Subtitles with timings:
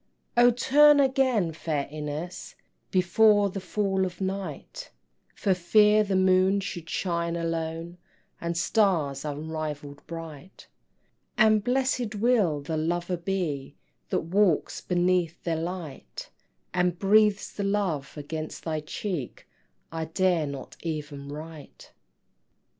[0.35, 2.55] O turn again, fair Ines,
[2.89, 4.89] Before the fall of night,
[5.35, 7.99] For fear the moon should shine alone,
[8.41, 10.67] And stars unrivall'd bright;
[11.37, 13.75] And blessed will the lover be
[14.09, 16.31] That walks beneath their light,
[16.73, 19.47] And breathes the love against thy cheek
[19.91, 21.91] I dare not even write!